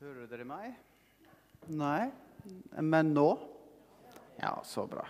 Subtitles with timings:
[0.00, 0.70] Hører dere meg?
[1.76, 2.06] Nei?
[2.80, 3.34] Men nå?
[4.40, 5.02] Ja, så bra.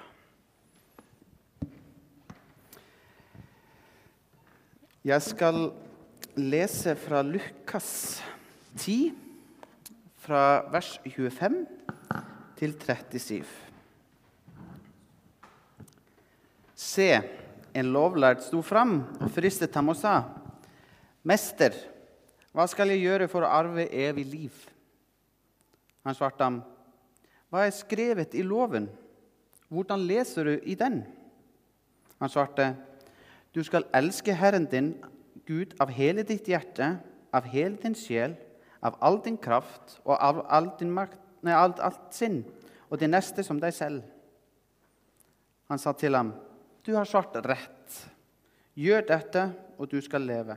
[5.06, 5.68] Jeg skal
[6.34, 7.92] lese fra Lukas
[8.80, 9.12] 10,
[10.24, 10.42] fra
[10.74, 11.60] vers 25
[12.58, 13.54] til 37.
[16.74, 17.08] Se,
[17.78, 20.16] en lovlærd sto fram og fristet ham og sa,
[21.22, 21.78] Mester,
[22.50, 24.60] hva skal jeg gjøre for å arve evig liv?
[26.04, 26.60] Han svarte ham,
[27.50, 28.88] Hva er skrevet i loven?
[29.70, 31.02] Hvordan leser du i den?
[32.20, 32.74] Han svarte,
[33.54, 34.94] Du skal elske Herren din
[35.46, 37.00] Gud av hele ditt hjerte,
[37.34, 38.36] av hele din sjel,
[38.82, 42.44] av all din kraft og av all din makt, nei, alt, alt sinn,
[42.88, 44.04] og det neste som deg selv.
[45.70, 46.32] Han sa til ham,
[46.86, 47.98] Du har svart rett.
[48.74, 49.42] Gjør dette,
[49.78, 50.56] og du skal leve.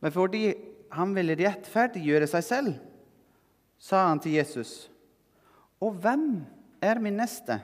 [0.00, 0.54] Men fordi
[0.90, 2.74] han ville rettferdiggjøre seg selv,
[3.78, 4.90] sa han til Jesus,
[5.80, 6.42] Og hvem
[6.82, 7.60] er min neste?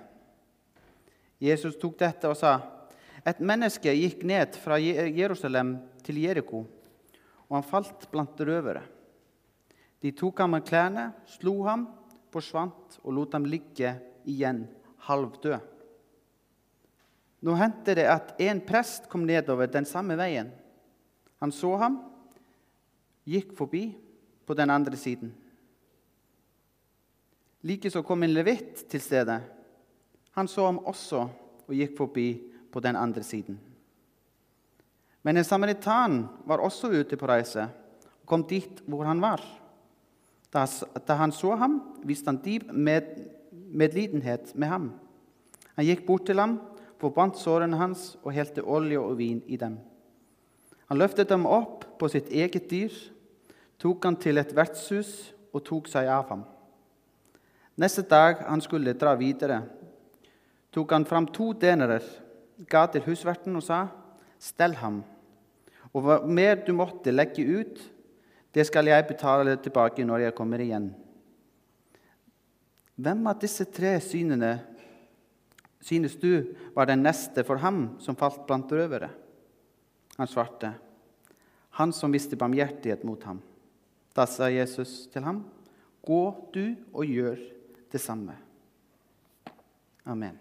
[1.43, 2.61] Jesus tok dette og sa,
[3.27, 6.61] Et menneske gikk ned fra Jerusalem til Jeriko,
[7.49, 8.83] og han falt blant røvere.
[10.05, 11.87] De tok ham med klærne, slo ham,
[12.31, 13.95] forsvant og lot ham ligge
[14.29, 14.67] igjen
[15.07, 15.57] halvdød.
[17.45, 20.51] Nå hendte det at en prest kom nedover den samme veien.
[21.41, 21.99] Han så ham,
[23.29, 23.87] gikk forbi
[24.45, 25.33] på den andre siden.
[27.65, 29.39] Likeså kom en levitt til stedet.
[30.37, 31.23] Han så ham også
[31.65, 32.29] og gikk forbi
[32.73, 33.57] på den andre siden.
[35.25, 39.41] Men en samaritan var også ute på reise og kom dit hvor han var.
[40.53, 43.09] Da han så ham, viste han dyp med,
[43.51, 44.93] medlidenhet med ham.
[45.75, 46.59] Han gikk bort til ham,
[47.01, 49.81] forbandt sårene hans og helte olje og vin i dem.
[50.93, 52.93] Han løftet dem opp på sitt eget dyr,
[53.81, 56.45] tok han til et vertshus og tok seg av ham.
[57.75, 59.63] Neste dag han skulle dra videre,
[60.71, 62.03] tok han fram to denerer,
[62.71, 63.89] ga til husverten og sa,
[64.39, 65.03] 'Stell ham,
[65.93, 67.81] og hva mer du måtte legge ut,
[68.55, 70.95] det skal jeg betale tilbake når jeg kommer igjen.'
[72.95, 74.61] Hvem av disse tre synene
[75.83, 79.11] synes du var den neste for ham som falt blant røvere?
[80.19, 80.75] Han svarte,
[81.71, 83.43] 'Han som viste barmhjertighet mot ham.'
[84.15, 85.45] Da sa Jesus til ham,
[86.07, 87.39] 'Gå du og gjør
[87.95, 88.35] det samme.'
[90.05, 90.37] Amen.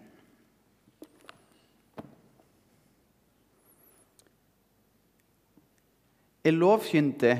[6.44, 7.38] En lovkyndig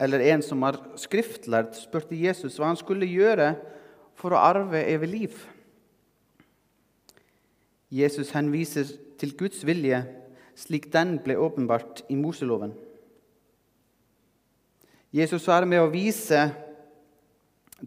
[0.00, 3.52] eller en som har skriftlært, spurte Jesus hva han skulle gjøre
[4.18, 5.36] for å arve evig liv.
[7.94, 10.02] Jesus henviser til Guds vilje
[10.58, 12.74] slik den ble åpenbart i Moseloven.
[15.14, 16.48] Jesus er med å vise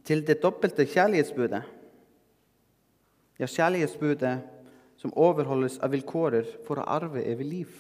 [0.06, 1.64] til det dobbelte kjærlighetsbudet.
[3.40, 4.36] Ja, kjærlighetsbudet
[4.98, 7.76] som overholdes av vilkårer for å arve evig liv.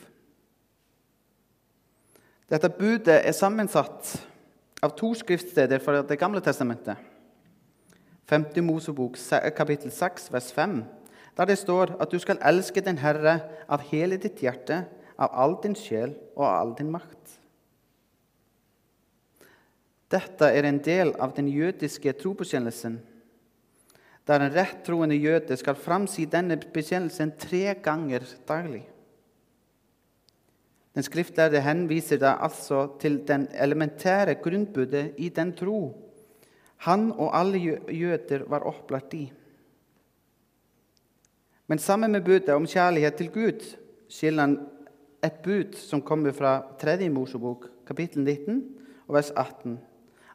[2.48, 4.14] Dette budet er sammensatt
[4.86, 6.98] av to skriftsteder fra Det gamle testamentet.
[8.28, 8.46] 5.
[8.64, 9.18] Mosebok
[9.56, 10.84] kapittel 6, vers 5,
[11.38, 13.40] der det står at du skal elske den Herre
[13.70, 14.84] av hele ditt hjerte,
[15.18, 17.40] av all din sjel og av all din makt.
[20.12, 23.00] Dette er en del av den jødiske trobekjennelsen,
[24.28, 28.84] der en rettroende jøde skal framsi denne bekjennelsen tre ganger daglig.
[30.96, 35.80] Den skriftlærde henviser da altså til den elementære grunnbudet i den tro
[36.86, 37.60] han og alle
[37.90, 39.26] jøder var opplært i.
[41.68, 43.66] Men sammen med budet om kjærlighet til Gud
[44.10, 44.58] skiller han
[45.26, 47.10] et bud som kommer fra 3.
[47.10, 48.62] Mosebok, kapittel 19,
[49.08, 49.80] og vers 18.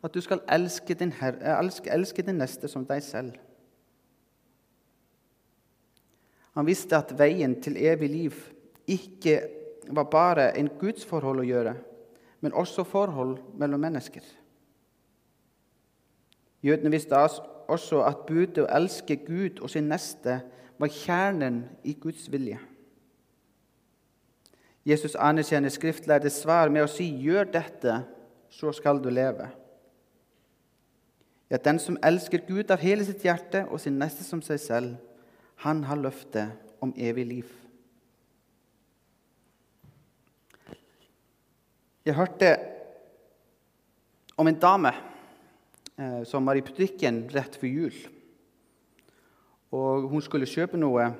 [0.03, 3.37] At du skal elske din, herre, elske, elske din neste som deg selv.
[6.53, 8.41] Han visste at veien til evig liv
[8.91, 9.39] ikke
[9.89, 11.75] var bare en gudsforhold å gjøre,
[12.41, 14.25] men også forhold mellom mennesker.
[16.63, 17.19] Jødene visste
[17.73, 20.41] også at budet å elske Gud og sin neste
[20.79, 22.59] var kjernen i Guds vilje.
[24.87, 28.03] Jesus anerkjenner skriftlærdes svar med å si 'gjør dette,
[28.51, 29.62] så skal du leve'.
[31.53, 34.93] Ja, den som elsker Gud av hele sitt hjerte og sin neste som seg selv,
[35.61, 37.51] han har løftet om evig liv.
[42.09, 42.55] Jeg hørte
[44.41, 44.95] om en dame
[46.01, 47.99] eh, som var i butikken rett før jul.
[49.77, 51.11] Og hun skulle kjøpe noe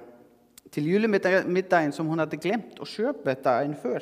[0.73, 4.01] til julemiddagen som hun hadde glemt å kjøpe dagen før.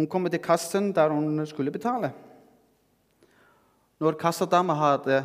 [0.00, 2.14] Hun kom til kassen der hun skulle betale.
[3.98, 5.22] Når kassadama hadde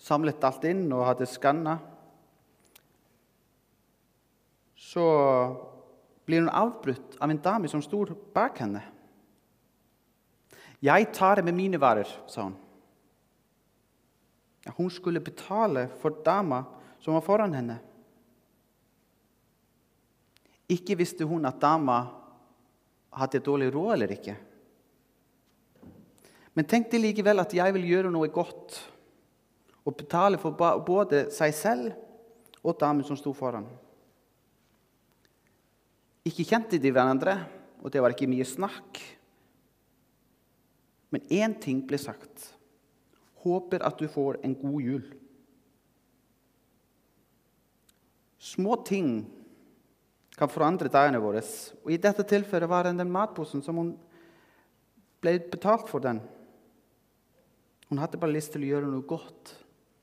[0.00, 1.76] samlet alt inn og hadde skanna,
[4.78, 5.04] så
[6.24, 8.82] blir hun avbrutt av en dame som sto bak henne.
[10.80, 12.56] 'Jeg tar det med mine varer', sa hun.
[14.76, 16.64] Hun skulle betale for dama
[17.00, 17.78] som var foran henne.
[20.68, 22.06] Ikke visste hun at dama
[23.12, 24.36] hadde dårlig råd eller ikke.
[26.58, 28.80] Men tenk deg likevel at jeg vil gjøre noe godt
[29.86, 33.68] og betale for både seg selv og damen som sto foran.
[36.26, 37.36] Ikke kjente de hverandre,
[37.78, 38.98] og det var ikke mye snakk.
[41.14, 42.48] Men én ting ble sagt.
[43.44, 45.04] Håper at du får en god jul.
[48.42, 49.12] Små ting
[50.34, 51.44] kan forandre dagene våre.
[51.86, 53.94] Og I dette tilfellet var det den matposen som hun
[55.22, 56.18] ble betalt for den.
[57.88, 59.54] Hun hadde bare lyst til å gjøre noe godt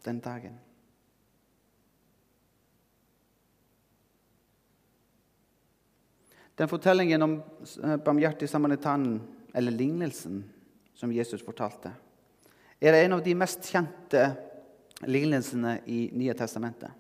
[0.05, 0.57] den dagen.
[6.55, 7.37] Den fortellingen om
[7.83, 9.19] eh, barmhjertig samaritanen,
[9.55, 10.41] eller lignelsen,
[10.95, 11.91] som Jesus fortalte,
[12.79, 14.23] er en av de mest kjente
[15.07, 16.91] lignelsene i Nye testamentet.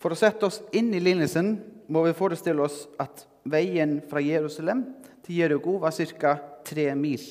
[0.00, 1.52] For å sette oss inn i lignelsen
[1.92, 4.82] må vi forestille oss at veien fra Jerusalem
[5.26, 6.38] til Jerugo var ca.
[6.66, 7.22] tre mil,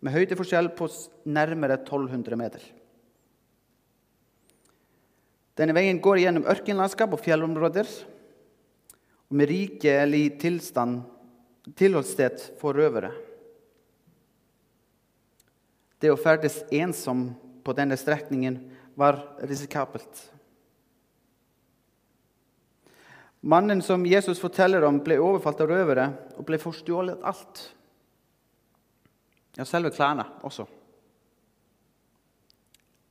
[0.00, 0.88] med høydeforskjell på
[1.28, 2.64] nærmere 1200 meter.
[5.60, 7.88] Denne veien går gjennom ørkenlandskap og fjellområder,
[9.30, 11.02] og med rikelig tilstand
[11.76, 13.12] tilholdssted for røvere.
[16.00, 17.28] Det å ferdes ensom
[17.60, 18.56] på denne strekningen
[18.98, 20.30] var risikabelt.
[23.40, 27.62] Mannen som Jesus forteller om, ble overfalt av røvere og ble forstjålet alt.
[29.60, 30.64] Ja, selve klærne også.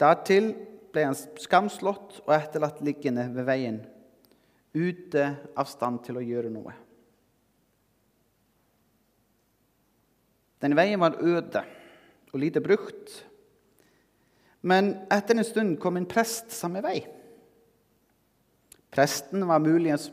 [0.01, 0.48] Dertil
[0.90, 3.75] ble han skamslått og etterlatt liggende ved veien,
[4.74, 6.74] ute av stand til å gjøre noe.
[10.66, 11.62] Den veien var øde
[12.34, 13.12] og lite brukt.
[14.66, 16.98] Men etter en stund kom en prest samme vei.
[18.90, 20.10] Presten var muligens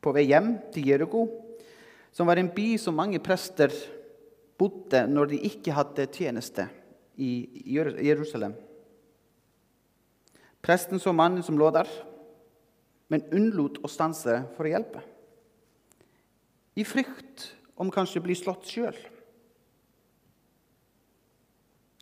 [0.00, 1.26] på vei hjem til Jeriko,
[2.16, 3.76] som var en by som mange prester
[4.58, 6.68] bodde når de ikke hadde tjeneste
[7.20, 7.30] i
[7.74, 8.54] Jerusalem.
[10.64, 11.88] Presten så mannen som lå der,
[13.12, 15.02] men unnlot å stanse for å hjelpe.
[16.74, 18.96] I frykt om kanskje å bli slått sjøl.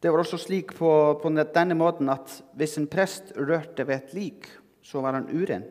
[0.03, 0.91] Det var også slik på,
[1.23, 4.49] på, denne måten at hvis en prest rørte ved et lik,
[4.83, 5.63] så var han uren.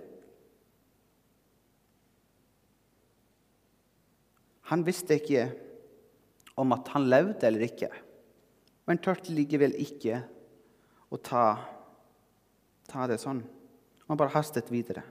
[4.71, 5.49] Han visste ikke
[6.61, 7.89] om at han levde eller ikke,
[8.89, 10.21] men turte likevel ikke
[11.11, 11.45] å ta,
[12.89, 13.41] ta det sånn.
[14.07, 15.03] Han bare hastet videre.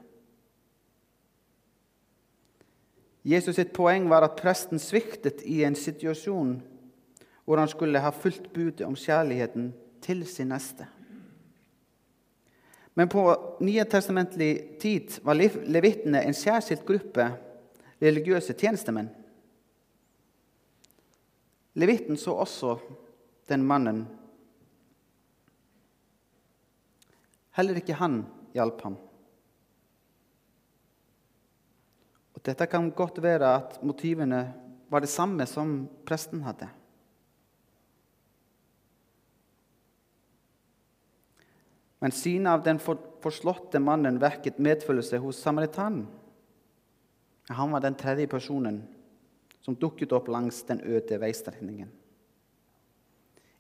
[3.23, 6.55] Jesus sitt poeng var at presten sviktet i en situasjon
[7.45, 9.73] hvor han skulle ha fulgt budet om kjærligheten
[10.05, 10.87] til sin neste.
[12.95, 13.23] Men på
[13.65, 17.27] nye testamentlig tid var levittene en særskilt gruppe
[18.01, 19.11] religiøse tjenestemenn.
[21.79, 22.79] Levitten så også
[23.51, 24.03] den mannen.
[27.55, 28.25] Heller ikke han
[28.55, 28.97] hjalp ham.
[32.35, 34.43] Og Dette kan godt være at motivene
[34.91, 36.71] var det samme som presten hadde.
[42.01, 46.07] Men synet av den forslåtte mannen verket medfølelse hos samaritanen.
[47.51, 48.81] Han var den tredje personen
[49.61, 51.91] som dukket opp langs den øde veistrekningen.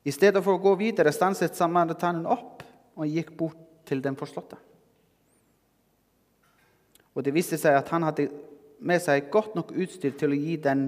[0.04, 2.64] I stedet for å gå videre stanset samaritanen opp
[2.96, 4.56] og gikk bort til den forslåtte.
[7.14, 8.30] Og Det viste seg at han hadde
[8.80, 10.86] med seg godt nok utstyr til å gi den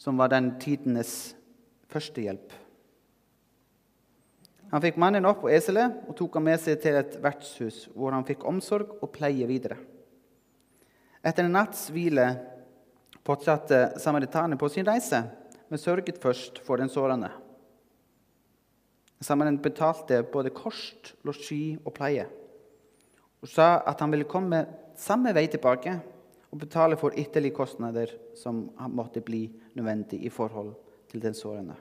[0.00, 1.34] som var den tidenes
[1.92, 2.54] førstehjelp.
[4.72, 8.12] Han fikk mannen opp på eselet og tok ham med seg til et vertshus, hvor
[8.12, 9.78] han fikk omsorg og pleie videre.
[11.24, 12.28] Etter en natts hvile
[13.28, 15.20] fortsatte samaritanen på sin reise,
[15.68, 17.28] men sørget først for den sårende.
[19.20, 22.24] Samaritanen betalte både kost, losji og pleie,
[23.42, 24.62] og sa at han ville komme
[24.98, 25.98] samme vei tilbake
[26.48, 29.44] og betale for ytterligere kostnader som måtte bli
[29.76, 30.72] nødvendig i forhold
[31.10, 31.76] til den sårende.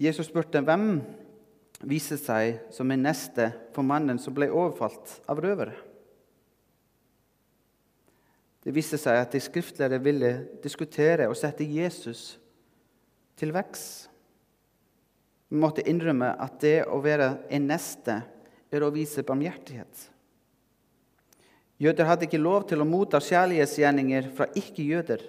[0.00, 1.02] Jesus spurte hvem
[1.88, 5.76] viste seg som en neste for mannen som ble overfalt av røvere.
[8.60, 12.34] Det viste seg at de skriftlærde ville diskutere og sette Jesus
[13.40, 13.84] til veks.
[15.48, 18.20] Vi måtte innrømme at det å være en neste
[18.70, 20.06] er å vise barmhjertighet.
[21.80, 25.24] Jøder hadde ikke lov til å motta kjærlighetsgjerninger fra ikke-jøder.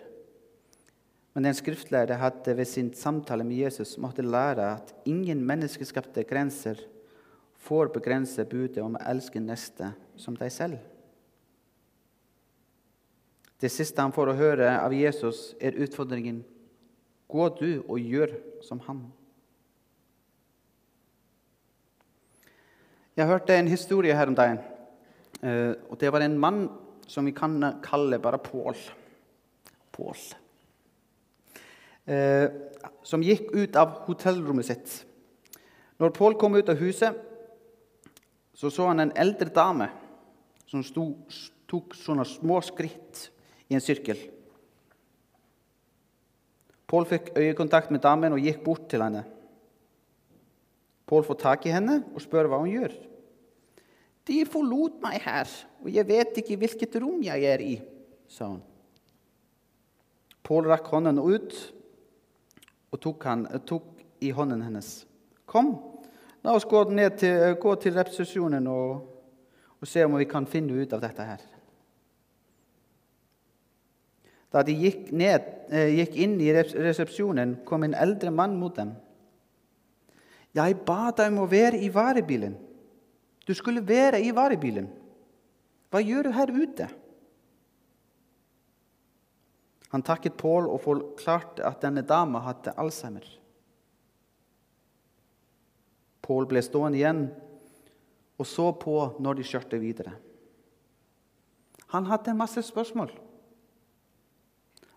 [1.33, 6.79] Men den skriftlærde hadde ved sin samtale med Jesus måtte lære at ingen menneskeskapte grenser
[7.61, 10.79] får begrense budet om å elske neste som deg selv.
[13.61, 16.41] Det siste han får å høre av Jesus, er utfordringen
[17.31, 18.33] Gå du og gjør
[18.65, 19.05] som han.
[23.15, 24.59] Jeg hørte en historie her om dagen.
[25.39, 26.69] Eh, og Det var en mann
[27.07, 28.75] som vi kan kalle bare Pål.
[29.91, 30.40] Pål.
[32.05, 32.49] Eh,
[33.05, 34.93] som gikk ut av hotellrommet sitt.
[36.01, 37.17] Når Pål kom ut av huset,
[38.57, 39.89] så så han en eldre dame
[40.69, 41.17] som stod,
[41.69, 43.27] tok sånne små skritt
[43.69, 44.17] i en sirkel.
[46.89, 49.23] Pål fikk øyekontakt med damen og gikk bort til henne.
[51.07, 52.95] Pål får tak i henne og spør hva hun gjør.
[54.27, 55.49] De forlot meg her,
[55.81, 57.75] og jeg vet ikke hvilket rom jeg er i,
[58.29, 58.61] sa hun.
[60.45, 61.55] Pål rakk hånden ut
[62.91, 63.87] og tok, han, tok,
[64.21, 64.89] i hånden hennes.
[65.49, 65.71] Kom,
[66.43, 66.83] la oss gå,
[67.17, 69.07] til, gå til resepsjonen og,
[69.79, 71.47] og se om vi kan finne ut av dette her.
[74.51, 78.91] Da de gikk, ned, eh, gikk, inn i resepsjonen, kom en eldre mann mot dem.
[80.51, 82.57] Jeg ba deg om å være i varebilen.
[83.47, 84.89] Du skulle være i varebilen.
[85.91, 86.87] Hva gjør du her ute?
[89.91, 93.25] Han takket Pål og forklarte at denne dama hadde alzheimer.
[96.21, 97.25] Pål ble stående igjen
[98.39, 100.15] og så på når de kjørte videre.
[101.91, 103.11] Han hadde masse spørsmål.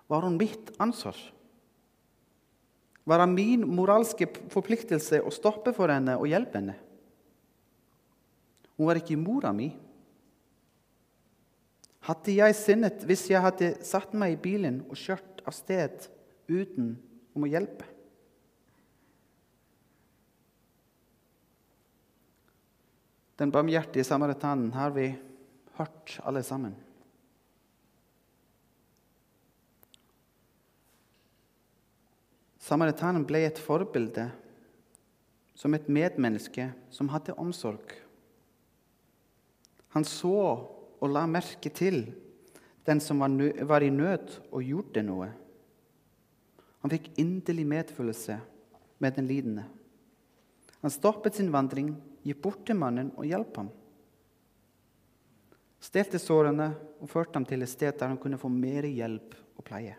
[0.08, 1.16] Var hun mitt ansvar?
[3.04, 6.76] Var det min moralske forpliktelse å stoppe for henne og hjelpe henne?
[8.78, 9.72] Hun var ikke mora mi.
[12.04, 16.08] Hadde jeg sinnet hvis jeg hadde satt meg i bilen og kjørt av sted
[16.52, 16.94] uten
[17.32, 17.86] om å hjelpe?
[23.40, 25.08] Den barmhjertige samaritanen har vi
[25.78, 26.76] hørt alle sammen.
[32.64, 34.28] Samaritanen ble et forbilde
[35.58, 37.96] som et medmenneske som hadde omsorg.
[39.96, 40.38] Han så
[41.04, 42.06] og la merke til
[42.84, 45.30] den som var i nød, og gjorde noe.
[46.84, 48.36] Han fikk inderlig medfølelse
[49.00, 49.64] med den lidende.
[50.82, 51.94] Han stoppet sin vandring,
[52.24, 53.70] gikk bort til mannen og hjalp ham.
[55.84, 56.70] Stelte sårene
[57.00, 59.96] og førte ham til et sted der han kunne få mer hjelp og pleie.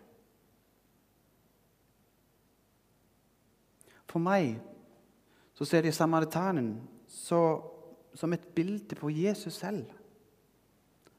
[4.09, 4.55] For meg
[5.57, 6.75] så ser jeg samaritanen
[7.09, 7.41] så,
[8.13, 9.89] som et bilde på Jesus selv.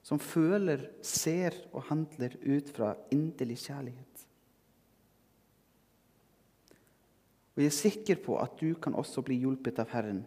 [0.07, 4.23] Som føler, ser og handler ut fra inderlig kjærlighet.
[7.57, 10.25] Og jeg er sikker på at du kan også bli hjulpet av Herren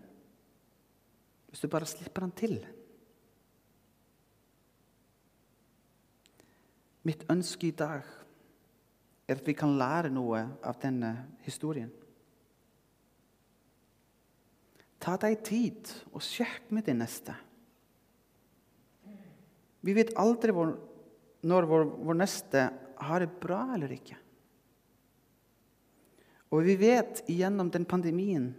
[1.50, 2.60] hvis du bare slipper Han til.
[7.08, 8.04] Mitt ønske i dag
[9.26, 11.14] er at vi kan lære noe av denne
[11.46, 11.90] historien.
[15.02, 17.34] Ta deg tid og sjekk med din neste.
[19.86, 20.74] Vi vet aldri hvor,
[21.48, 22.66] når vår, vår, neste
[23.00, 24.18] har det bra eller ikke.
[26.50, 28.52] Og vi vet gjennom den pandemien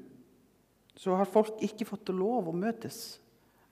[1.00, 3.18] så har folk ikke fått lov å møtes.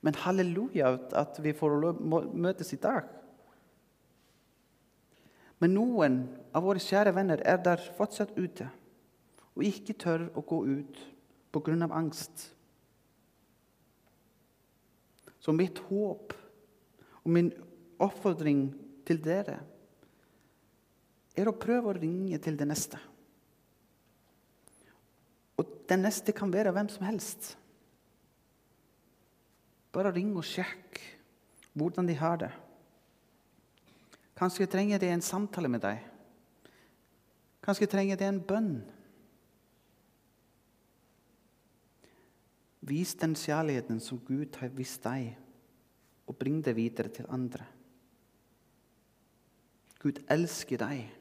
[0.05, 3.07] Men halleluja at vi får lov å møtes i dag.
[5.59, 6.21] Men noen
[6.55, 8.69] av våre kjære venner er der fortsatt ute
[9.59, 11.01] og ikke tør å gå ut
[11.51, 11.89] pga.
[11.91, 12.55] angst.
[15.41, 16.35] Så mitt håp
[17.29, 17.51] og min
[18.01, 18.71] oppfordring
[19.05, 19.59] til dere
[21.37, 22.97] er å prøve å ringe til det neste.
[25.61, 27.51] Og den neste kan være hvem som helst.
[29.93, 31.03] Bare ring og sjekk
[31.77, 32.51] hvordan de har det.
[34.39, 36.01] Kanskje trenger de en samtale med deg.
[37.61, 38.71] Kanskje trenger de en bønn.
[42.89, 45.37] Vis den kjærligheten som Gud har vist deg,
[46.29, 47.67] og bring det videre til andre.
[49.99, 51.15] Gud elsker deg.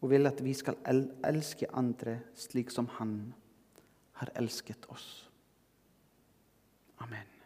[0.00, 3.34] og vil at vi skal el elske andre slik som han
[4.16, 5.28] har elsket oss.
[7.04, 7.39] Amen.